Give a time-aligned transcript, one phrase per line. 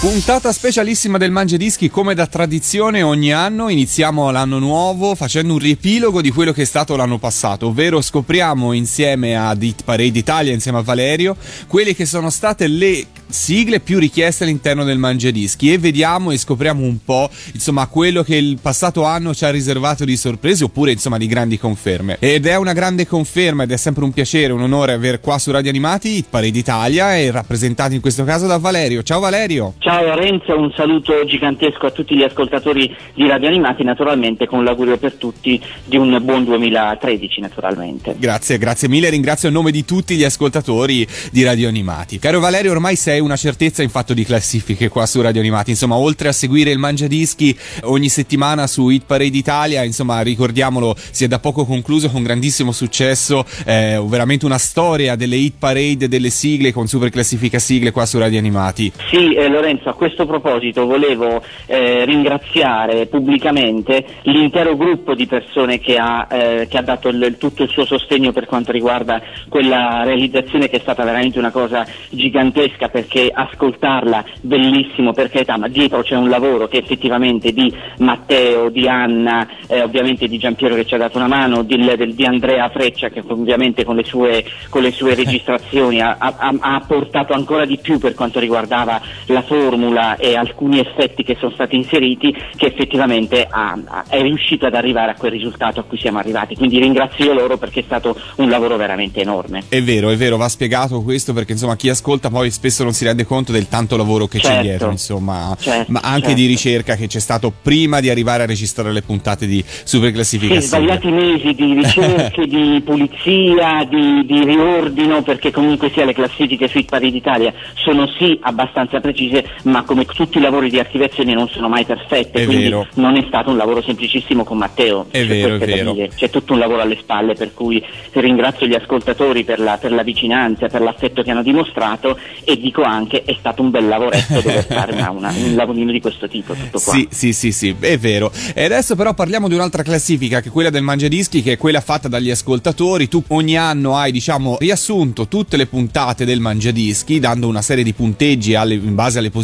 [0.00, 5.58] Puntata specialissima del Mangia Dischi come da tradizione ogni anno iniziamo l'anno nuovo facendo un
[5.58, 10.52] riepilogo di quello che è stato l'anno passato, ovvero scopriamo insieme a Dit Parade Italia,
[10.52, 11.36] insieme a Valerio,
[11.68, 16.38] quelle che sono state le sigle più richieste all'interno del Mangia Dischi e vediamo e
[16.38, 20.92] scopriamo un po' insomma quello che il passato anno ci ha riservato di sorprese oppure
[20.92, 22.18] insomma di grandi conferme.
[22.20, 25.50] Ed è una grande conferma ed è sempre un piacere, un onore aver qua su
[25.50, 29.02] Radio Animati Hit Parade Italia e rappresentato in questo caso da Valerio.
[29.02, 29.74] Ciao Valerio!
[29.84, 34.96] Ciao Lorenzo, un saluto gigantesco a tutti gli ascoltatori di Radio Animati, naturalmente con l'augurio
[34.96, 38.14] per tutti di un buon 2013 naturalmente.
[38.16, 42.18] Grazie, grazie mille, ringrazio a nome di tutti gli ascoltatori di Radio Animati.
[42.18, 45.96] Caro Valerio, ormai sei una certezza in fatto di classifiche qua su Radio Animati, insomma,
[45.96, 51.24] oltre a seguire il Mangia Dischi ogni settimana su Hit Parade Italia, insomma, ricordiamolo, si
[51.24, 56.30] è da poco concluso con grandissimo successo, eh, veramente una storia delle Hit Parade, delle
[56.30, 58.90] sigle con super classifica sigle qua su Radio Animati.
[59.10, 65.96] Sì, eh, Lorenzo, a questo proposito volevo eh, ringraziare pubblicamente l'intero gruppo di persone che
[65.96, 70.68] ha, eh, che ha dato il, tutto il suo sostegno per quanto riguarda quella realizzazione
[70.68, 76.16] che è stata veramente una cosa gigantesca perché ascoltarla bellissimo per carità, ma dietro c'è
[76.16, 80.98] un lavoro che effettivamente di Matteo, di Anna, eh, ovviamente di Giampiero che ci ha
[80.98, 84.90] dato una mano, di, del, di Andrea Freccia che ovviamente con le sue, con le
[84.90, 90.36] sue registrazioni ha, ha, ha portato ancora di più per quanto riguardava la formula e
[90.36, 95.14] alcuni effetti che sono stati inseriti che effettivamente ha, ha, è riuscito ad arrivare a
[95.14, 96.54] quel risultato a cui siamo arrivati.
[96.54, 99.64] Quindi ringrazio loro perché è stato un lavoro veramente enorme.
[99.68, 103.04] È vero, è vero, va spiegato questo perché insomma chi ascolta poi spesso non si
[103.04, 106.40] rende conto del tanto lavoro che certo, c'è dietro, insomma, certo, ma anche certo.
[106.40, 110.60] di ricerca che c'è stato prima di arrivare a registrare le puntate di Super Classifica.
[110.60, 116.68] Sì, svariati mesi di ricerche, di pulizia, di, di, riordino, perché comunque sia le classifiche
[116.68, 121.32] su Hit Parade Italia sono sì abbastanza precise, ma come tutti i lavori di archiviazione
[121.34, 122.86] non sono mai perfette, È quindi vero.
[122.94, 125.06] non è stato un lavoro semplicissimo con Matteo.
[125.10, 125.96] È C'è vero, è vero.
[126.14, 130.02] C'è tutto un lavoro alle spalle, per cui ringrazio gli ascoltatori per la, per la
[130.02, 134.64] vicinanza, per l'affetto che hanno dimostrato e dico anche è stato un bel lavoretto dover
[134.66, 136.52] fare una- una- un lavorino di questo tipo.
[136.54, 136.92] Tutto qua.
[136.92, 138.30] Sì, sì, sì, sì, è vero.
[138.54, 141.80] E adesso però parliamo di un'altra classifica, che è quella del Mangiadischi, che è quella
[141.80, 143.08] fatta dagli ascoltatori.
[143.08, 147.92] Tu ogni anno hai, diciamo, riassunto tutte le puntate del Mangiadischi, dando una serie di
[147.92, 149.43] punteggi alle- in base alle posizioni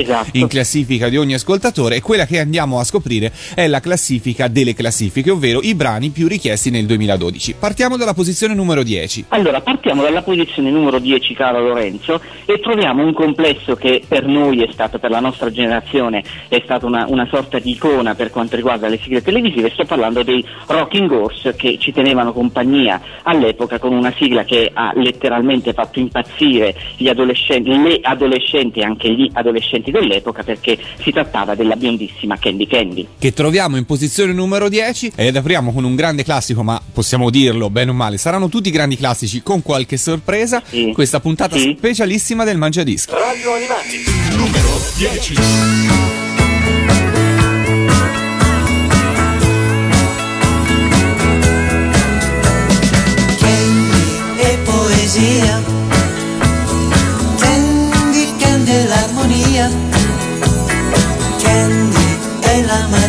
[0.00, 0.30] Esatto.
[0.32, 1.96] in classifica di ogni ascoltatore.
[1.96, 6.28] E quella che andiamo a scoprire è la classifica delle classifiche, ovvero i brani più
[6.28, 7.54] richiesti nel 2012.
[7.58, 9.26] Partiamo dalla posizione numero 10.
[9.28, 14.62] Allora, partiamo dalla posizione numero 10, caro Lorenzo, e troviamo un complesso che per noi
[14.62, 18.56] è stato, per la nostra generazione, è stato una, una sorta di icona per quanto
[18.56, 19.70] riguarda le sigle televisive.
[19.70, 24.92] Sto parlando dei Rocking Horse che ci tenevano compagnia all'epoca con una sigla che ha
[24.94, 31.54] letteralmente fatto impazzire gli adolescenti, le adolescenti e anche gli adolescenti dell'epoca perché si trattava
[31.54, 33.06] della biondissima Candy Candy.
[33.18, 37.70] che troviamo in posizione numero 10 ed apriamo con un grande classico, ma possiamo dirlo
[37.70, 40.62] bene o male, saranno tutti grandi classici con qualche sorpresa.
[40.66, 40.92] Sì.
[40.92, 41.74] Questa puntata Sì.
[41.76, 43.12] specialissima del Mangiadischi.
[43.12, 46.25] Radio Animati, numero 10.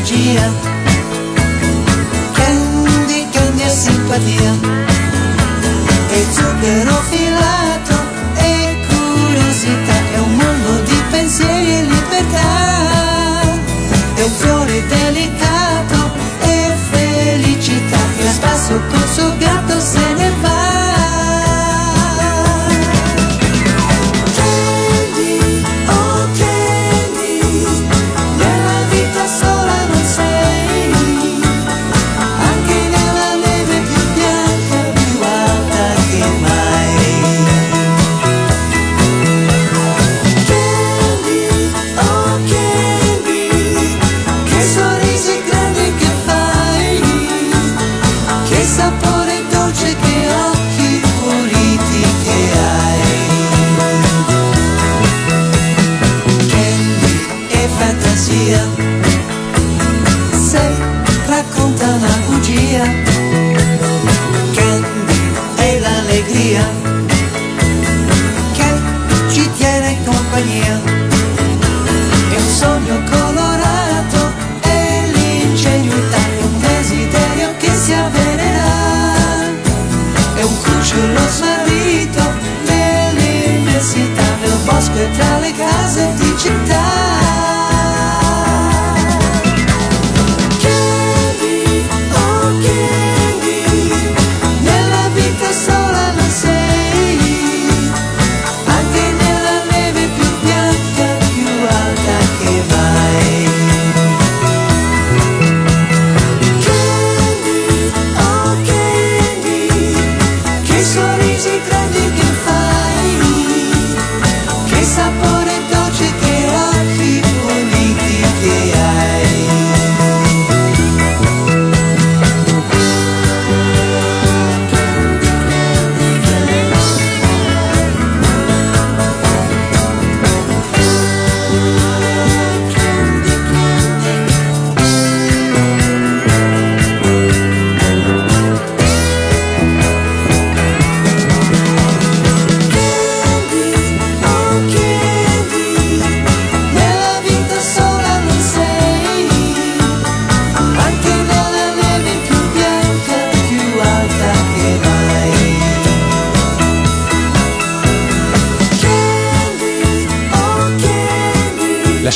[0.07, 0.53] magia,
[2.31, 4.53] candy, candy e simpatia,
[6.11, 7.97] e zucchero filato
[8.35, 13.59] e curiosità, è un mondo di pensieri e libertà,
[14.15, 19.76] è un fiore delicato e felicità, e a spasso col suo gatto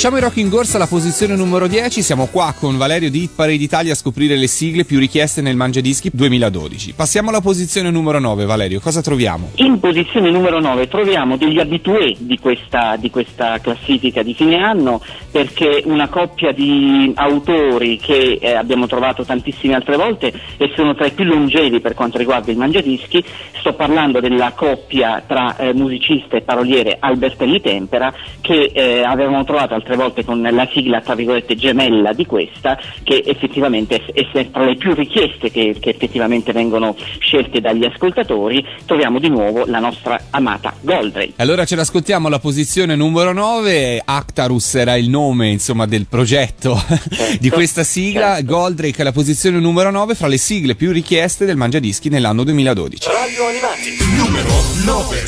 [0.01, 3.62] Lasciamo i Rocking Horse alla posizione numero 10, siamo qua con Valerio di Hit Parade
[3.62, 6.94] Italia a scoprire le sigle più richieste nel Mangiadischi 2012.
[6.94, 9.51] Passiamo alla posizione numero 9, Valerio, cosa troviamo?
[9.57, 15.00] In posizione numero 9 troviamo degli abitué di questa, di questa classifica di fine anno
[15.30, 21.06] perché una coppia di autori che eh, abbiamo trovato tantissime altre volte e sono tra
[21.06, 23.24] i più longevi per quanto riguarda il mangiadischi,
[23.59, 28.12] sto parlando della coppia tra eh, musicista e paroliere Albertelli Tempera
[28.42, 33.23] che eh, avevamo trovato altre volte con la sigla tra virgolette gemella di questa che
[33.25, 39.19] effettivamente è, è tra le più richieste che, che effettivamente vengono scelte dagli ascoltatori, troviamo
[39.19, 41.33] di nuovo la nostra amata Goldrake.
[41.38, 46.81] Allora ce l'ascoltiamo alla posizione numero 9, Actarus era il nome insomma del progetto
[47.39, 48.53] di questa sigla, certo.
[48.53, 53.07] Goldrake alla posizione numero 9 fra le sigle più richieste del Mangiadischi nell'anno 2012.
[53.07, 54.49] Radio Animati, numero
[54.85, 55.23] 9.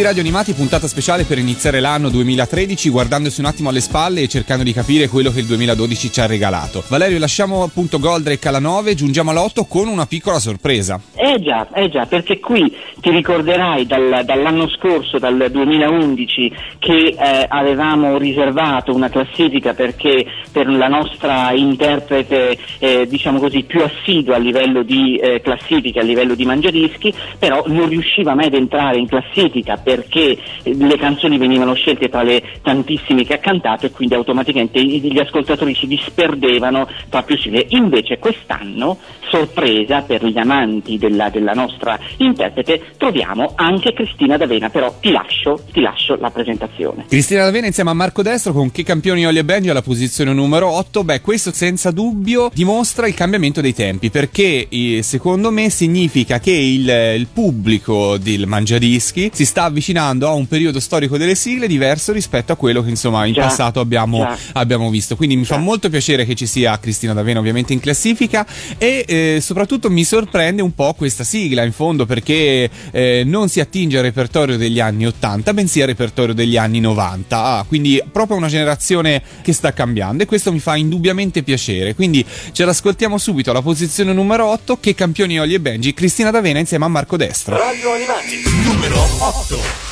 [0.00, 4.28] Di Radio Animati, puntata speciale per iniziare l'anno 2013, guardandosi un attimo alle spalle e
[4.28, 6.82] cercando di capire quello che il 2012 ci ha regalato.
[6.88, 10.98] Valerio, lasciamo appunto Goldrake alla 9, giungiamo all'8 con una piccola sorpresa.
[11.14, 17.46] Eh già, eh già, perché qui ti ricorderai dal- dall'anno scorso, dal 2011, che eh,
[17.48, 24.38] avevamo riservato una classifica perché per la nostra interprete, eh, diciamo così, più assidua a
[24.38, 29.06] livello di eh, classifica, a livello di mangiadischi, però non riusciva mai ad entrare in
[29.06, 34.14] classifica perché eh, le canzoni venivano scelte tra le tantissime che ha cantato e quindi
[34.14, 37.66] automaticamente gli ascoltatori si disperdevano tra più sigle.
[37.70, 38.98] Invece quest'anno,
[39.30, 45.62] sorpresa per gli amanti della, della nostra interprete, troviamo anche Cristina D'Avena, però ti lascio,
[45.72, 47.04] ti lascio la presentazione.
[47.08, 50.68] Cristina D'Avena insieme a Marco Destro con Che campioni Olli e Benji alla posizione numero
[50.70, 51.04] 8.
[51.04, 56.52] Beh, questo senza dubbio dimostra il cambiamento dei tempi perché eh, secondo me significa che
[56.52, 62.12] il, il pubblico del Mangiadischi si sta avvicinando a un periodo storico delle sigle diverso
[62.12, 65.16] rispetto a quello che insomma in Già, passato abbiamo, abbiamo visto.
[65.16, 65.60] Quindi mi fa Già.
[65.60, 68.44] molto piacere che ci sia Cristina D'Avena ovviamente in classifica
[68.76, 73.60] e eh, soprattutto mi sorprende un po' questa sigla in fondo perché eh, non si
[73.60, 78.36] attinge al repertorio degli anni 80 bensì al repertorio degli anni 90 Ah, quindi proprio
[78.36, 81.94] una generazione che sta cambiando e questo mi fa indubbiamente piacere.
[81.94, 86.58] Quindi ce l'ascoltiamo subito alla posizione numero 8 che campioni Olli e Benji Cristina D'Avena
[86.58, 87.56] insieme a Marco Destro.
[87.56, 89.89] Radio Animati, numero 8.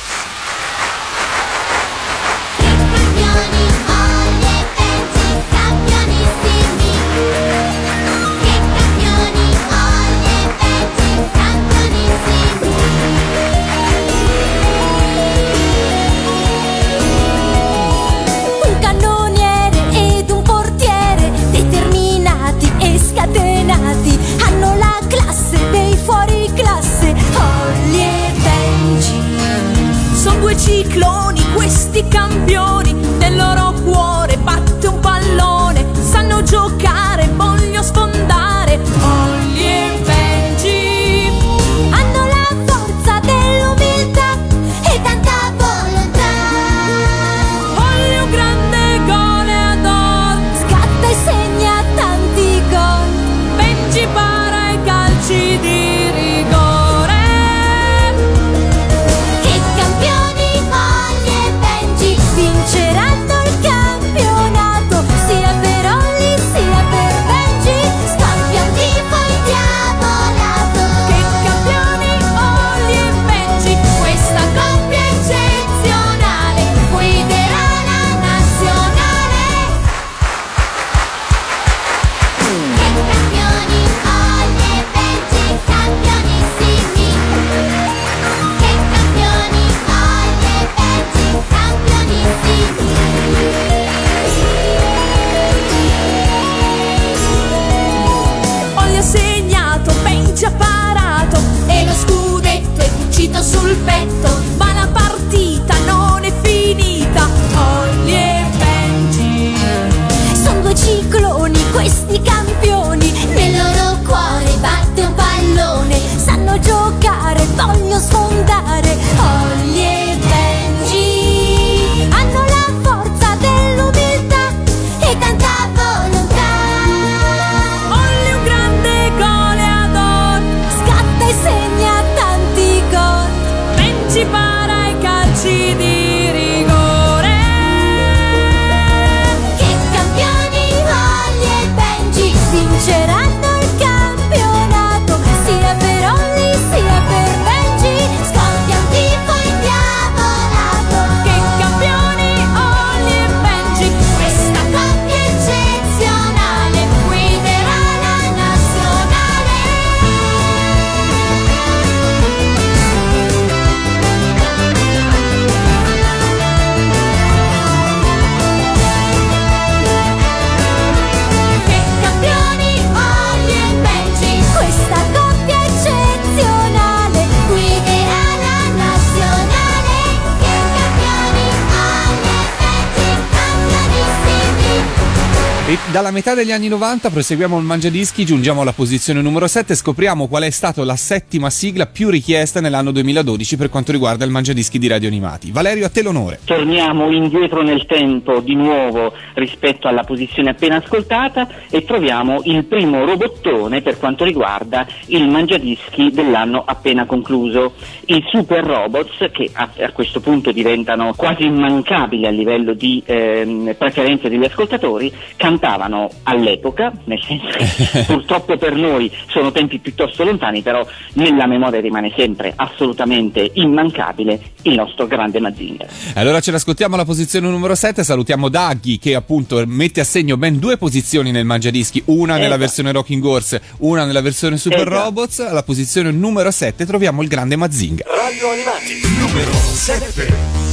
[185.99, 190.29] Dalla metà degli anni 90 proseguiamo il Mangiadischi, giungiamo alla posizione numero 7 e scopriamo
[190.29, 194.79] qual è stata la settima sigla più richiesta nell'anno 2012 per quanto riguarda il Mangiadischi
[194.79, 195.51] di Radio Animati.
[195.51, 196.39] Valerio, a te l'onore.
[196.45, 203.03] Torniamo indietro nel tempo di nuovo rispetto alla posizione appena ascoltata e troviamo il primo
[203.03, 207.73] robottone per quanto riguarda il mangiadischi dell'anno appena concluso.
[208.05, 213.75] I super robots che a, a questo punto diventano quasi immancabili a livello di ehm,
[213.77, 215.88] preferenze degli ascoltatori, cantavano
[216.23, 222.13] all'epoca, nel senso che purtroppo per noi sono tempi piuttosto lontani, però nella memoria rimane
[222.15, 225.85] sempre assolutamente immancabile il nostro grande Mazinga.
[226.15, 230.59] Allora ce l'ascoltiamo alla posizione numero 7, salutiamo Daghi che appunto mette a segno ben
[230.59, 232.59] due posizioni nel Mangiadischi, una nella Esatto.
[232.59, 234.95] versione Rocking Horse, una nella versione Super Esatto.
[235.03, 238.03] Robots, alla posizione numero 7 troviamo il grande Mazinga.
[238.05, 240.68] Radio Animati, numero 7.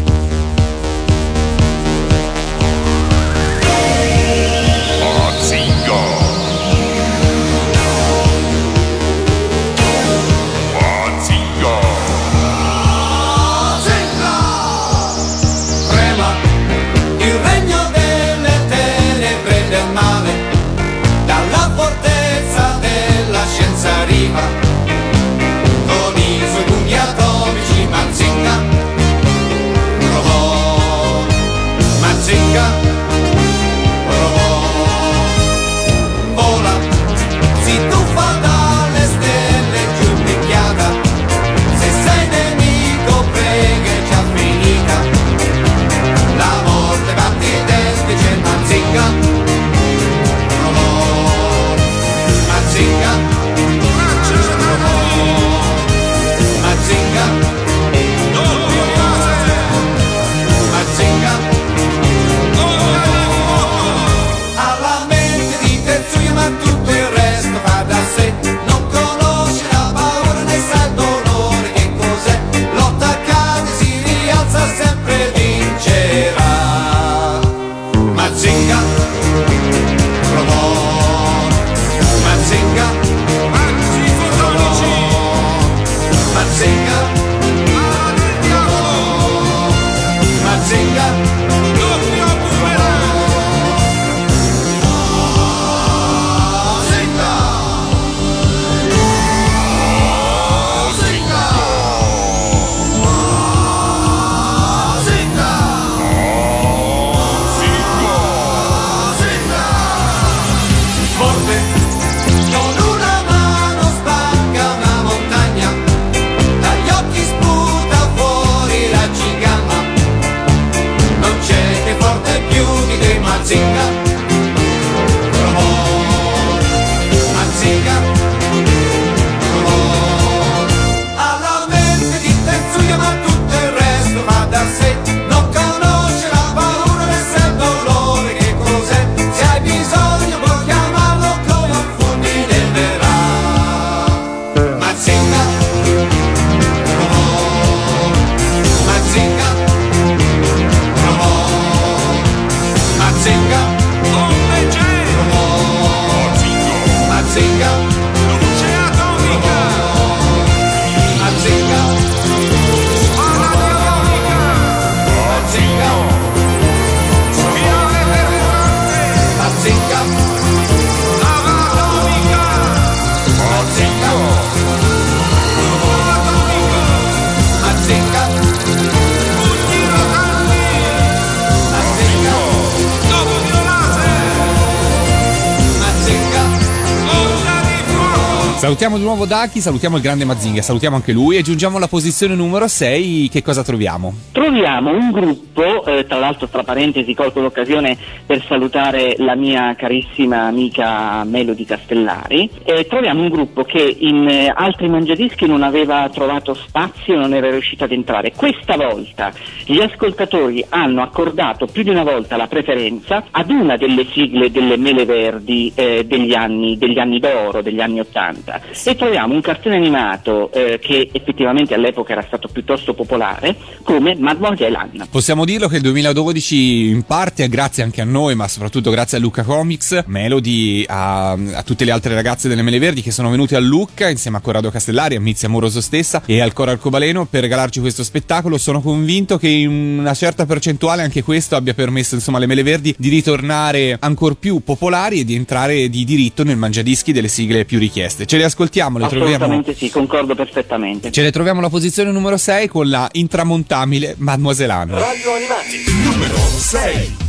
[188.67, 192.35] Salutiamo di nuovo Daghi, salutiamo il grande Mazinga, salutiamo anche lui e giungiamo alla posizione
[192.35, 194.13] numero 6, che cosa troviamo?
[194.33, 200.47] Troviamo un gruppo, eh, tra l'altro tra parentesi colgo l'occasione per salutare la mia carissima
[200.47, 206.53] amica Melody Castellari, eh, troviamo un gruppo che in eh, altri mangiadischi non aveva trovato
[206.55, 208.33] spazio, non era riuscito ad entrare.
[208.35, 209.33] Questa volta
[209.65, 214.77] gli ascoltatori hanno accordato più di una volta la preferenza ad una delle sigle delle
[214.77, 218.55] mele verdi eh, degli, anni, degli anni d'oro, degli anni Ottanta.
[218.57, 224.15] 80 e troviamo un cartone animato eh, che effettivamente all'epoca era stato piuttosto popolare come
[224.17, 225.07] Mademoiselle Anna.
[225.11, 229.21] Possiamo dirlo che il 2012 in parte grazie anche a noi, ma soprattutto grazie a
[229.21, 233.57] Lucca Comics, Melody, a, a tutte le altre ragazze delle Mele Verdi che sono venute
[233.57, 237.43] a Lucca insieme a Corrado Castellari, a Mizia Moroso stessa e al Coro Arcobaleno per
[237.43, 238.59] regalarci questo spettacolo.
[238.59, 242.95] Sono convinto che in una certa percentuale anche questo abbia permesso insomma alle Mele Verdi
[242.97, 247.79] di ritornare ancora più popolari e di entrare di diritto nel mangiadischi delle sigle più
[247.79, 248.27] richieste.
[248.27, 249.35] Ce le ascoltiamo, le troviamo.
[249.35, 251.11] Assolutamente sì, concordo perfettamente.
[251.11, 254.99] Ce le troviamo alla posizione numero 6 con la intramontabile Mademoiselle Anne.
[254.99, 257.25] Radio Animati, numero 6.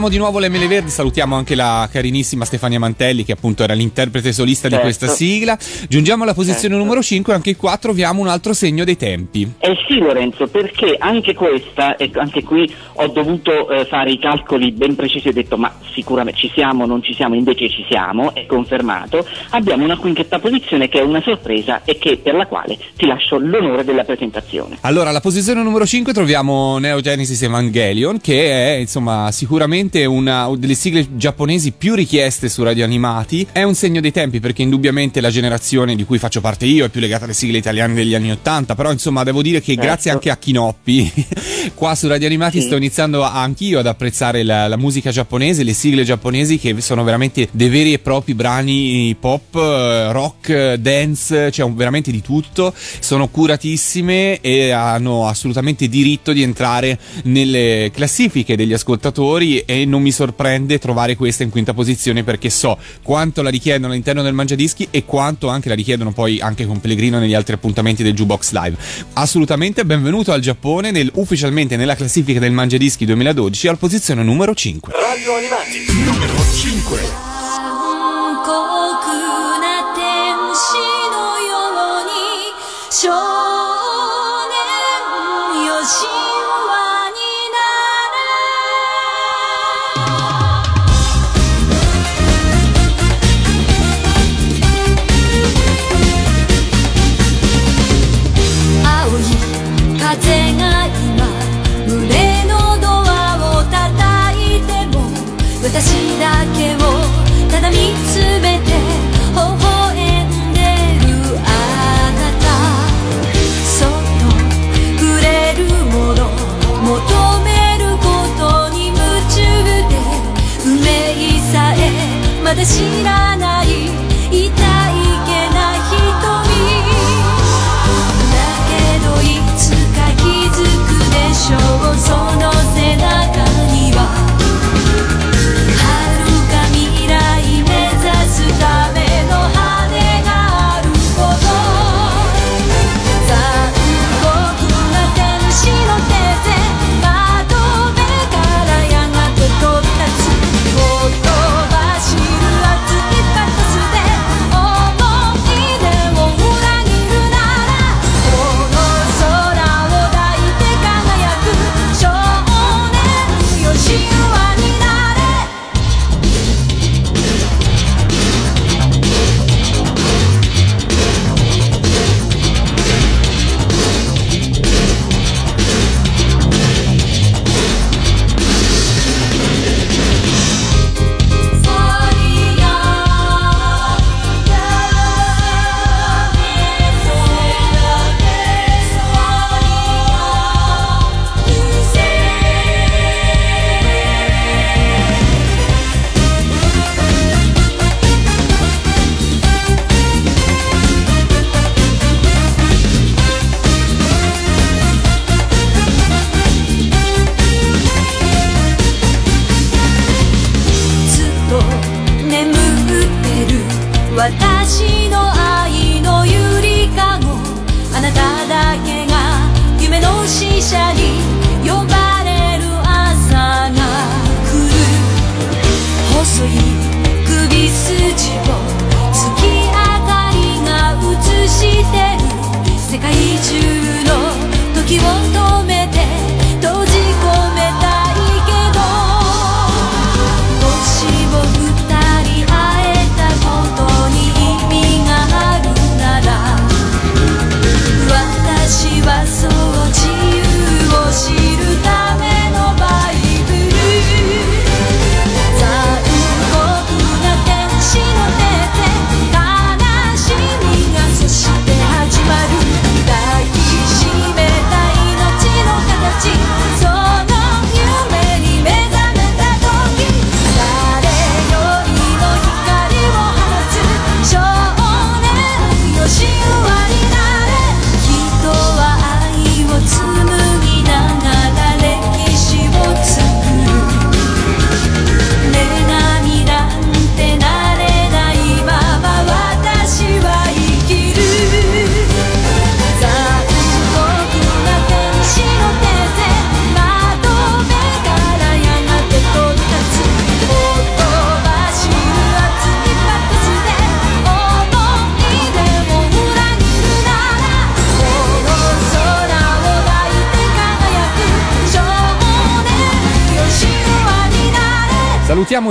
[0.00, 3.74] salutiamo di nuovo le Mele Verdi, salutiamo anche la carinissima Stefania Mantelli che appunto era
[3.74, 4.76] l'interprete solista certo.
[4.76, 5.22] di questa certo.
[5.22, 5.58] sigla.
[5.88, 6.78] Giungiamo alla posizione certo.
[6.78, 9.52] numero 5, anche qua troviamo un altro segno dei tempi.
[9.58, 14.72] Eh sì Lorenzo, perché anche questa, e anche qui ho dovuto eh, fare i calcoli
[14.72, 18.46] ben precisi, ho detto ma sicuramente ci siamo, non ci siamo, invece ci siamo, è
[18.46, 19.26] confermato.
[19.50, 23.38] Abbiamo una quinta posizione che è una sorpresa e che, per la quale ti lascio
[23.38, 24.78] l'onore della presentazione.
[24.82, 30.48] Allora, alla posizione numero 5 troviamo Neo Genesis Evangelion che è insomma sicuramente probabilmente una
[30.56, 33.46] delle sigle giapponesi più richieste su radio animati.
[33.50, 36.88] È un segno dei tempi perché indubbiamente la generazione di cui faccio parte io è
[36.88, 39.82] più legata alle sigle italiane degli anni 80, però insomma devo dire che certo.
[39.82, 41.12] grazie anche a Kinoppi
[41.74, 42.66] qua su radio animati sì.
[42.66, 47.48] sto iniziando anch'io ad apprezzare la, la, musica giapponese, le sigle giapponesi che sono veramente
[47.50, 54.40] dei veri e propri brani pop, eh, rock, dance, cioè veramente di tutto, sono curatissime
[54.40, 61.14] e hanno assolutamente diritto di entrare nelle classifiche degli ascoltatori e non mi sorprende trovare
[61.14, 65.68] questa in quinta posizione perché so quanto la richiedono all'interno del mangiadischi e quanto anche
[65.68, 68.76] la richiedono poi anche con Pellegrino negli altri appuntamenti del Jukebox Live.
[69.12, 74.92] Assolutamente benvenuto al Giappone nel, ufficialmente nella classifica del mangiadischi 2012 al posizione numero 5.
[74.92, 77.29] Radio Animati numero 5.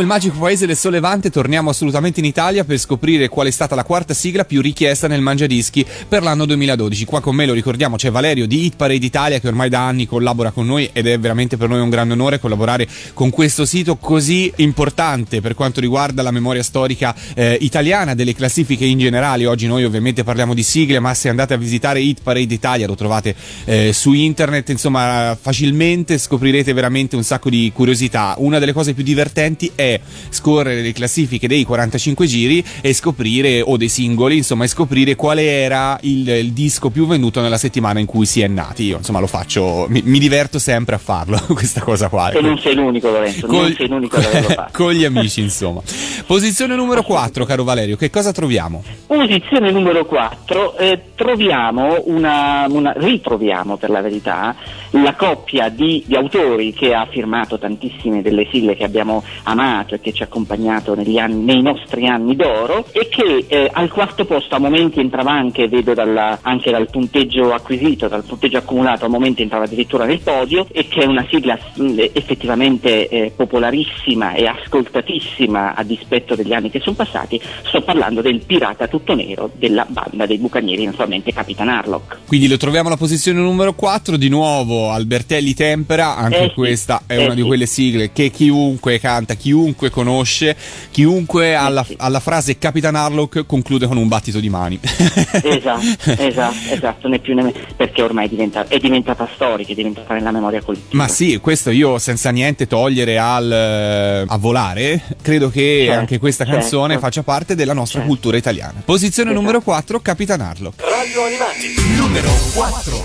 [0.09, 4.15] Magico paese del sollevante, torniamo assolutamente in Italia per scoprire qual è stata la quarta
[4.15, 7.05] sigla più richiesta nel Mangiadischi per l'anno 2012.
[7.05, 10.07] Qua con me lo ricordiamo, c'è Valerio di Hit Parade Italia che ormai da anni
[10.07, 13.97] collabora con noi ed è veramente per noi un grande onore collaborare con questo sito
[13.97, 19.45] così importante per quanto riguarda la memoria storica eh, italiana, delle classifiche in generale.
[19.45, 22.95] Oggi noi ovviamente parliamo di sigle, ma se andate a visitare Hit Parade Italia lo
[22.95, 28.33] trovate eh, su internet, insomma facilmente scoprirete veramente un sacco di curiosità.
[28.39, 29.97] Una delle cose più divertenti è
[30.29, 35.43] scorrere le classifiche dei 45 giri e scoprire, o dei singoli, insomma, e scoprire quale
[35.43, 38.83] era il, il disco più venduto nella settimana in cui si è nati.
[38.83, 42.29] Io, insomma, lo faccio, mi, mi diverto sempre a farlo, questa cosa qua.
[42.33, 44.71] Se non sei l'unico Lorenzo, non sei l'unico ad averlo fatto.
[44.83, 45.81] con gli amici, insomma.
[46.25, 48.83] Posizione numero 4, caro Valerio, che cosa troviamo?
[49.07, 54.55] Posizione numero 4, eh, troviamo una, una- ritroviamo per la verità
[54.91, 60.01] la coppia di, di autori che ha firmato tantissime delle sigle che abbiamo amato e
[60.01, 64.25] che ci ha accompagnato negli anni- nei nostri anni d'oro e che eh, al quarto
[64.25, 69.09] posto a momenti entrava anche, vedo dalla- anche dal punteggio acquisito, dal punteggio accumulato, a
[69.09, 74.45] momenti entrava addirittura nel podio e che è una sigla mh, effettivamente eh, popolarissima e
[74.45, 79.85] ascoltatissima a dispetto degli anni che sono passati, sto parlando del pirata tutto nero della
[79.87, 82.17] banda dei bucanieri, naturalmente Capitan Harlock.
[82.27, 87.03] Quindi lo troviamo alla posizione numero 4, di nuovo Albertelli Tempera, anche Eh sì, questa
[87.05, 87.47] è eh una di sì.
[87.47, 90.55] quelle sigle che chiunque canta, chiunque conosce,
[90.91, 91.95] chiunque alla, Eh sì.
[91.97, 94.77] alla frase Capitan Harlock conclude con un battito di mani.
[94.81, 95.79] Esatto,
[96.21, 100.13] esatto, esatto, né più né meno, perché ormai è diventata, è diventata storica, è diventata
[100.13, 101.01] nella memoria collettiva.
[101.01, 106.17] Ma sì, questo io senza niente togliere al, eh, a volare, credo che Certo, anche
[106.19, 106.59] questa certo.
[106.59, 108.13] canzone faccia parte della nostra Certo.
[108.13, 108.81] cultura italiana.
[108.83, 109.45] Posizione Esatto.
[109.45, 110.81] numero 4, Capitan Harlock.
[110.81, 111.95] Radio Animati.
[111.97, 113.01] Numero 4.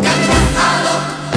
[0.00, 1.27] Pirata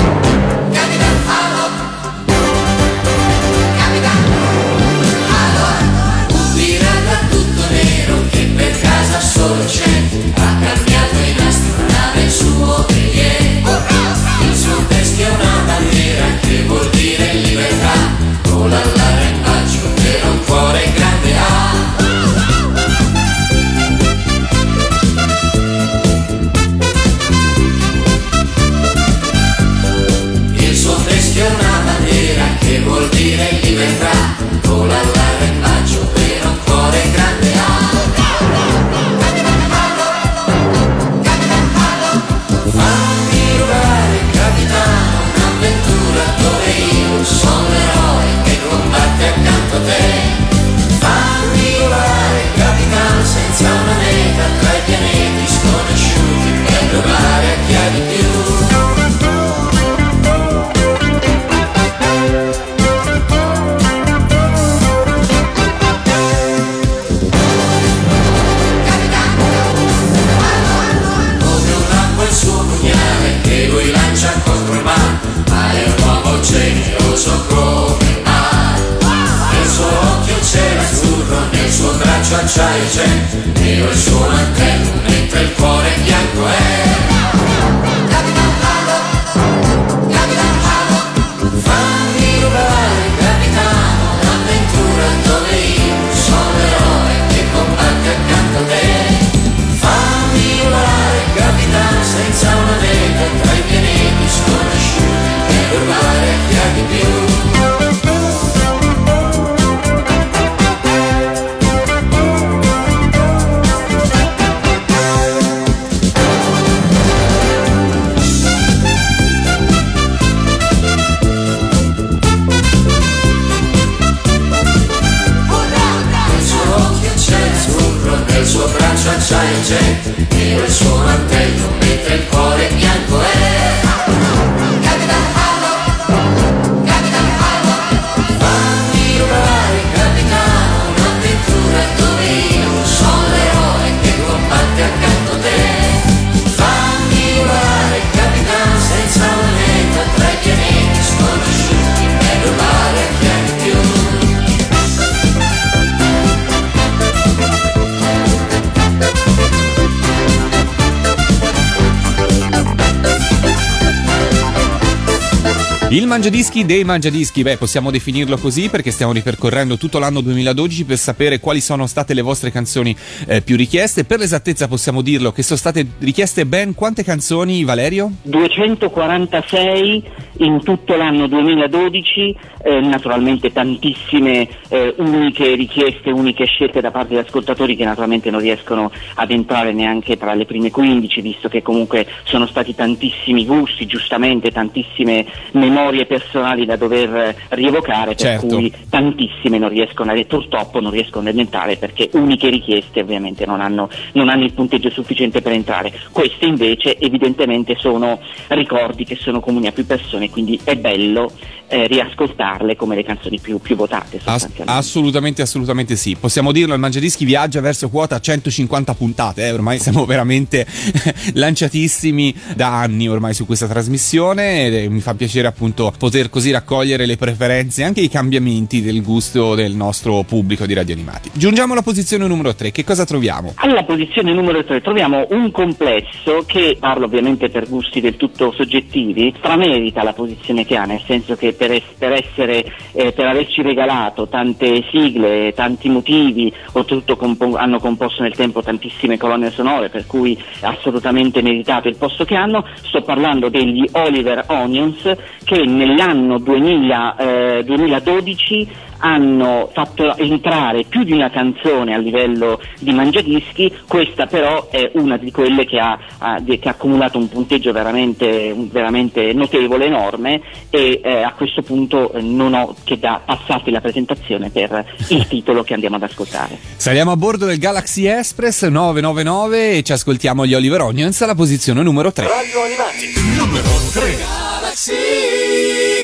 [166.21, 171.39] Mangiadischi dei Mangiadischi, beh, possiamo definirlo così perché stiamo ripercorrendo tutto l'anno 2012 per sapere
[171.39, 174.03] quali sono state le vostre canzoni eh, più richieste.
[174.03, 178.11] Per l'esattezza possiamo dirlo che sono state richieste ben quante canzoni, Valerio?
[178.21, 180.03] 246
[180.41, 187.19] in tutto l'anno 2012, eh, naturalmente tantissime eh, uniche richieste, uniche scelte da parte di
[187.19, 192.05] ascoltatori che naturalmente non riescono ad entrare neanche tra le prime 15, visto che comunque
[192.25, 198.47] sono stati tantissimi gusti, giustamente tantissime memorie personali da dover rievocare, per Certo.
[198.47, 203.61] cui tantissime non riescono a, purtroppo non riescono ad entrare perché uniche richieste ovviamente non
[203.61, 205.93] hanno, non hanno il punteggio sufficiente per entrare.
[206.11, 211.31] Queste invece evidentemente sono ricordi che sono comuni a più persone, quindi è bello
[211.67, 214.19] eh, riascoltarle come le canzoni più, più votate.
[214.25, 216.17] Ass- assolutamente, assolutamente sì.
[216.19, 220.67] Possiamo dirlo, il Mangiadischi viaggia verso quota 150 puntate, eh, ormai siamo veramente
[221.33, 227.05] lanciatissimi da anni ormai su questa trasmissione eh, mi fa piacere appunto poter così raccogliere
[227.05, 231.29] le preferenze e anche i cambiamenti del gusto del nostro pubblico di Radio Animati.
[231.31, 233.53] Giungiamo alla posizione numero 3, che cosa troviamo?
[233.57, 239.31] Alla posizione numero 3 troviamo un complesso che, parlo ovviamente per gusti del tutto soggettivi,
[239.37, 243.61] stramerita la posizione che ha, nel senso che per, es- per essere, eh, per averci
[243.61, 250.07] regalato tante sigle, tanti motivi, oltretutto compo- hanno composto nel tempo tantissime colonne sonore, per
[250.07, 255.63] cui assolutamente meritato il posto che hanno, sto parlando degli Oliver Onions che
[255.95, 257.15] nell'anno 2000,
[257.57, 264.69] eh, 2012 hanno fatto entrare più di una canzone a livello di mangiadischi, questa però
[264.69, 269.33] è una di quelle che ha, ha- di- che ha accumulato un punteggio veramente, veramente
[269.33, 274.51] notevole, enorme e eh, a questo punto eh, non ho che da passarti la presentazione
[274.51, 276.59] per il titolo che andiamo ad ascoltare.
[276.77, 281.81] Saliamo a bordo del Galaxy Express 999 e ci ascoltiamo gli Oliver Onions alla posizione
[281.81, 282.27] numero 3.
[282.27, 284.15] Radio Animati, numero 3.
[284.61, 284.93] Galaxy,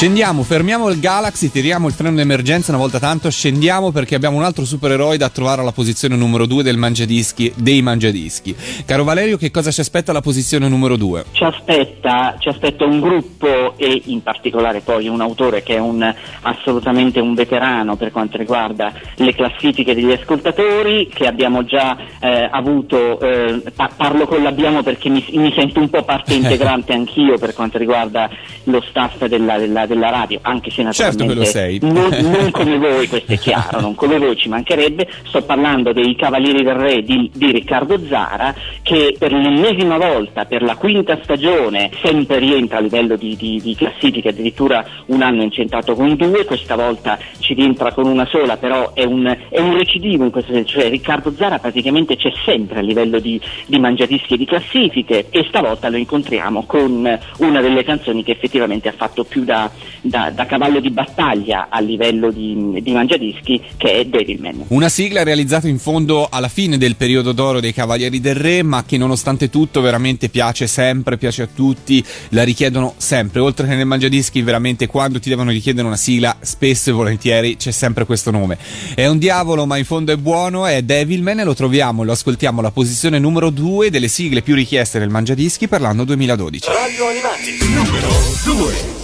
[0.00, 4.44] Scendiamo, fermiamo il Galaxy, tiriamo il freno d'emergenza una volta tanto, scendiamo perché abbiamo un
[4.44, 8.56] altro supereroe da trovare alla posizione numero 2 del mangiadischi, dei mangiadischi.
[8.86, 11.24] Caro Valerio, che cosa ci aspetta alla posizione numero 2?
[11.32, 16.02] Ci aspetta, ci aspetta un gruppo e in particolare poi un autore che è un,
[16.40, 23.20] assolutamente un veterano per quanto riguarda le classifiche degli ascoltatori, che abbiamo già eh, avuto,
[23.20, 27.52] eh, pa- parlo con l'abbiamo perché mi, mi sento un po' parte integrante anch'io per
[27.52, 28.30] quanto riguarda
[28.64, 31.78] lo staff della, della- della radio, anche se Certo naturalmente sei.
[31.82, 36.14] non, non come voi, questo è chiaro, non come voi ci mancherebbe, sto parlando dei
[36.14, 41.90] Cavalieri del Re di, di Riccardo Zara che per l'ennesima volta, per la quinta stagione,
[42.02, 46.44] sempre rientra a livello di, di, di classifica, addirittura un anno è incentrato con due,
[46.44, 50.52] questa volta ci rientra con una sola, però è un, è un recidivo in questo
[50.52, 55.26] senso, cioè Riccardo Zara praticamente c'è sempre a livello di, di mangiadischi e di classifiche
[55.30, 59.70] e stavolta lo incontriamo con una delle canzoni che effettivamente ha fatto più da,
[60.02, 64.64] da- da cavallo di battaglia a livello di, di mangiadischi che è Devilman.
[64.68, 68.84] Una sigla realizzata in fondo alla fine del periodo d'oro dei Cavalieri del Re, ma
[68.84, 73.40] che nonostante tutto veramente piace sempre, piace a tutti, la richiedono sempre.
[73.40, 77.70] Oltre che nel Mangiadischi, veramente quando ti devono richiedere una sigla, spesso e volentieri c'è
[77.70, 78.58] sempre questo nome.
[78.94, 82.60] È un diavolo, ma in fondo è buono, è Devilman e lo troviamo, lo ascoltiamo
[82.60, 86.66] alla posizione numero 2 delle sigle più richieste nel Mangiadischi per l'anno 2012.
[86.66, 88.08] Radio Animati, numero
[88.44, 88.99] 2.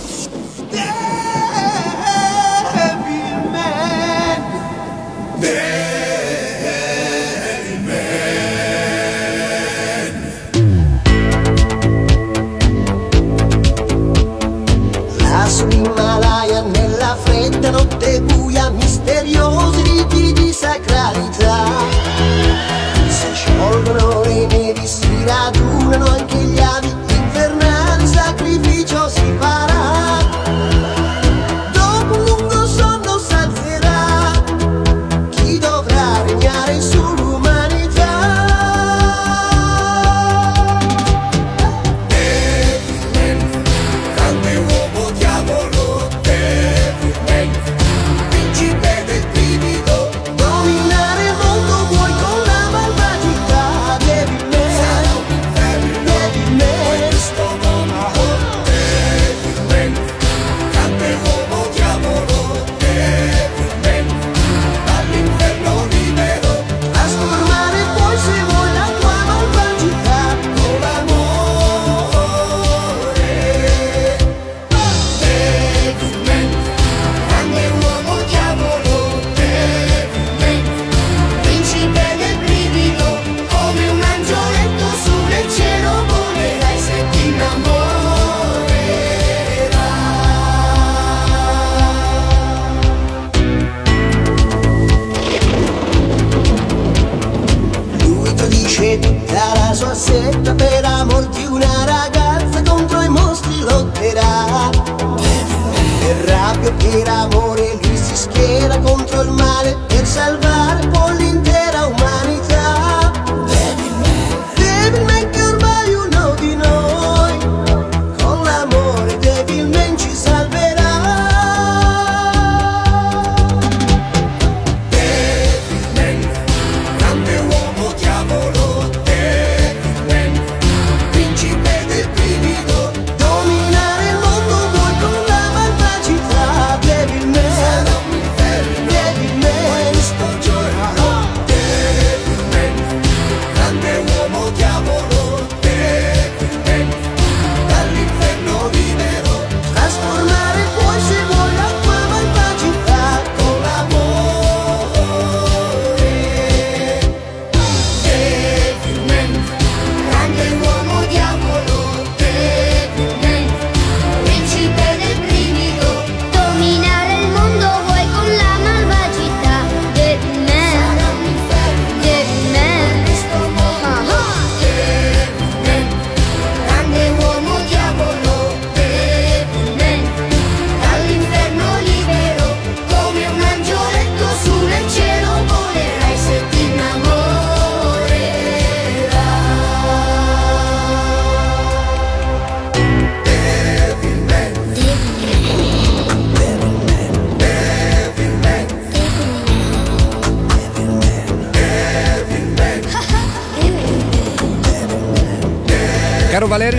[23.36, 26.85] Sciolgono le nevi, si radunano anche gli avi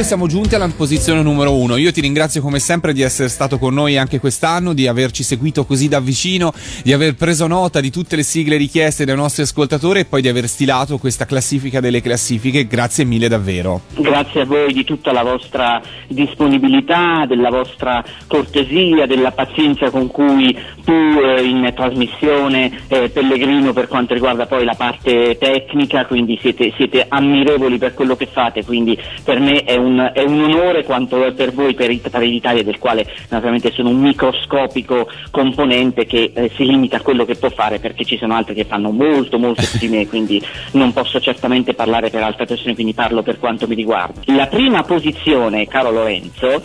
[0.08, 1.76] siamo giunti alla posizione numero uno.
[1.76, 5.66] Io ti ringrazio come sempre di essere stato con noi anche quest'anno, di averci seguito
[5.66, 10.00] così da vicino, di aver preso nota di tutte le sigle richieste dai nostri ascoltatori
[10.00, 12.68] e poi di aver stilato questa classifica delle classifiche.
[12.68, 13.82] Grazie mille davvero.
[13.98, 20.58] Grazie a voi di tutta la vostra disponibilità, della vostra cortesia, della pazienza con cui
[20.86, 26.72] tu eh, in trasmissione, eh, Pellegrino per quanto riguarda poi la parte tecnica, quindi siete,
[26.78, 31.24] siete ammirevoli per quello che fate, quindi per me è un, è un onore quanto
[31.26, 36.52] è per voi, per, per l'Italia, del quale naturalmente sono un microscopico componente che eh,
[36.56, 39.64] si limita a quello che può fare perché ci sono altri che fanno molto molto
[39.70, 40.42] più di me, quindi
[40.72, 44.22] non posso certamente parlare per altre persone, quindi parlo per quanto mi riguarda.
[44.26, 46.62] La prima posizione, caro Lorenzo,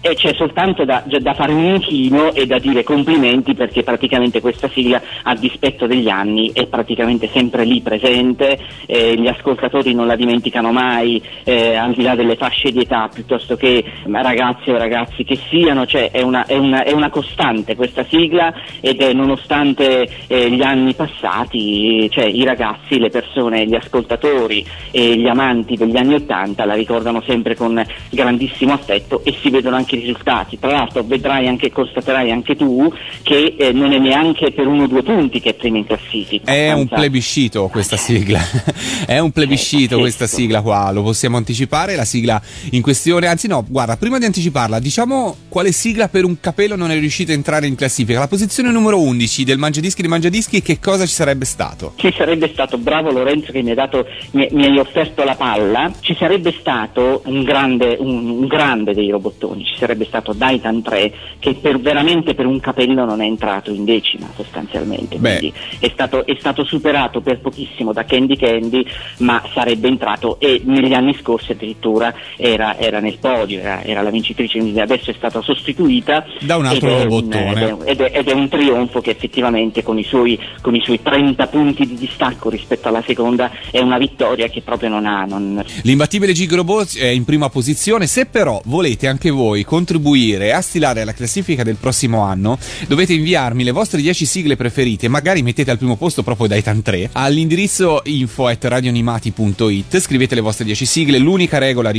[0.00, 4.68] e c'è soltanto da, da fare un inchino e da dire complimenti perché praticamente questa
[4.68, 10.16] sigla a dispetto degli anni è praticamente sempre lì presente, eh, gli ascoltatori non la
[10.16, 15.24] dimenticano mai, eh, al di là delle fasce di età piuttosto che ragazzi o ragazzi
[15.24, 20.06] che siano, cioè è una, è una- è una costante questa sigla ed è nonostante
[20.26, 25.96] eh, gli anni passati, cioè i ragazzi, le persone, gli ascoltatori e gli amanti degli
[25.96, 30.58] anni Ottanta la ricordano sempre con grandissimo affetto e si vedono anche i risultati.
[30.58, 34.86] Tra l'altro vedrai anche, constaterai anche tu che eh, non è neanche per uno o
[34.86, 36.50] due punti che è prima in classifica.
[36.52, 38.40] È un plebiscito questa sigla.
[39.06, 41.94] È un plebiscito Eh, questa sigla qua, lo possiamo anticipare.
[41.96, 46.40] La sigla in questione, anzi, no, guarda, prima di anticiparla, diciamo quale sigla per un
[46.40, 48.18] capello non è riuscita a entrare in classifica.
[48.18, 51.94] La posizione numero 11 del Mangiadischi di Mangiadischi, che cosa ci sarebbe stato?
[51.96, 55.90] ci sarebbe stato bravo Lorenzo che mi, ha dato, mi, mi hai offerto la palla,
[56.00, 61.12] ci sarebbe stato un grande, un, un grande dei robottoni, ci sarebbe stato Daitan 3
[61.38, 65.38] che per, veramente per un capello non è entrato in decima sostanzialmente, Beh.
[65.38, 68.86] quindi è stato, è stato superato per pochissimo da Candy Candy
[69.18, 72.14] ma sarebbe entrato e negli anni scorsi addirittura
[72.56, 76.88] era, era nel podio, era, era la vincitrice, adesso è stata sostituita Da un altro
[76.96, 77.52] ed robottone.
[77.52, 80.80] ed è- ed è, ed è un trionfo che effettivamente con i, suoi, con i
[80.82, 85.24] suoi 30 punti di distacco rispetto alla seconda è una vittoria che proprio non ha.
[85.24, 88.06] non- L'imbattibile Gigrobot è in prima posizione.
[88.06, 93.62] Se però volete anche voi contribuire a stilare la classifica del prossimo anno, dovete inviarmi
[93.64, 95.08] le vostre 10 sigle preferite.
[95.08, 99.98] Magari mettete al primo posto proprio Daitan 3 all'indirizzo info at radioanimati.it.
[99.98, 101.18] Scrivete le vostre 10 sigle.
[101.18, 101.90] L'unica regola,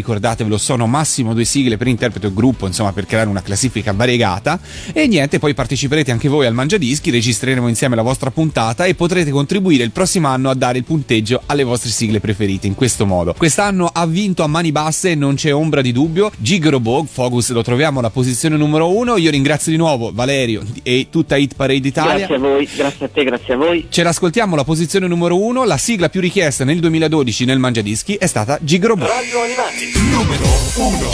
[0.47, 4.59] ricordatevelo, sono massimo due sigle per interprete o gruppo, insomma, per creare una classifica variegata.
[4.93, 9.31] E niente, poi parteciperete anche voi al Mangiadischi, registreremo insieme la vostra puntata e potrete
[9.31, 13.33] contribuire il prossimo anno a dare il punteggio alle vostre sigle preferite in questo modo.
[13.37, 16.31] Quest'anno ha vinto a mani basse, non c'è ombra di dubbio.
[16.37, 19.17] Gigrobog, Focus lo troviamo alla posizione numero uno.
[19.17, 22.25] Io ringrazio di nuovo Valerio e tutta Hit Parade Italia.
[22.27, 23.87] Grazie a voi, grazie a te, grazie a voi.
[23.89, 25.63] Ce l'ascoltiamo alla posizione numero uno.
[25.65, 29.07] La sigla più richiesta nel 2012 nel Mangiadischi è stata Gigrobog.
[29.07, 31.11] Radio Animati, numero uno.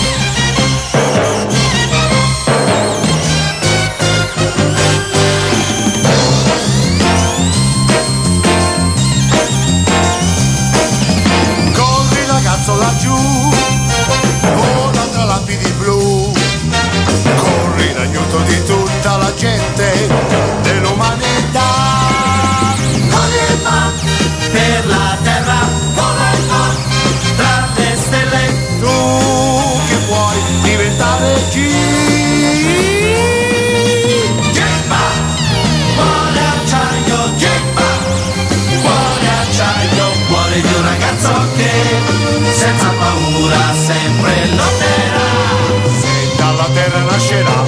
[47.14, 47.64] Nascerà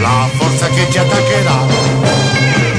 [0.00, 1.66] la forza che ci attaccherà,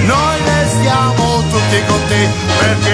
[0.06, 2.30] noi restiamo tutti con te
[2.60, 2.91] perché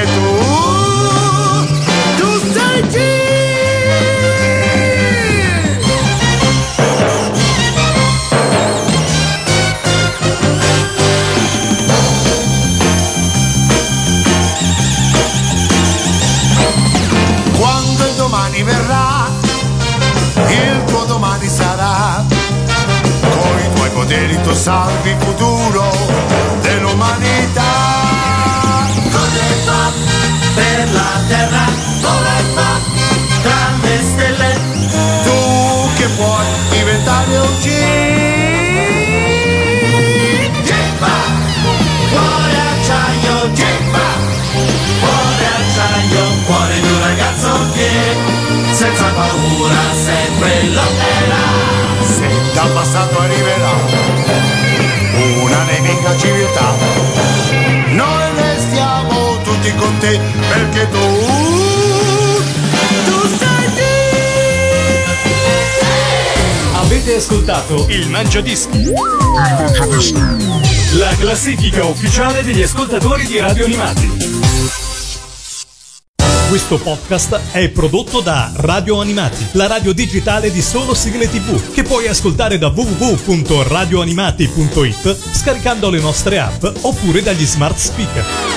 [24.68, 25.90] salvi il futuro
[26.60, 27.72] dell'umanità.
[29.40, 29.92] E va
[30.56, 31.66] per la terra,
[32.02, 32.72] vola e va
[33.44, 34.52] tra le stelle.
[35.24, 35.38] Tu
[35.96, 37.66] che puoi diventare un G.
[40.68, 41.16] Gemma,
[42.12, 44.08] cuore acciaio, Gemma,
[45.00, 47.92] cuore acciaio, cuore di un ragazzo che
[48.74, 51.46] senza paura sempre lotterà.
[52.02, 53.67] Se dal passato arriverà
[55.98, 56.76] una nemica civiltà,
[57.94, 60.20] noi restiamo tutti con te
[60.50, 60.98] perché tu,
[63.06, 63.86] tu sei Dio.
[66.80, 68.92] Avete ascoltato Il Mangiadischi.
[70.94, 74.28] La classifica ufficiale degli ascoltatori di radio animati.
[76.50, 81.84] Questo podcast è prodotto da Radio Animati, la radio digitale di solo sigle tv, che
[81.84, 88.57] puoi ascoltare da www.radioanimati.it scaricando le nostre app oppure dagli smart speaker.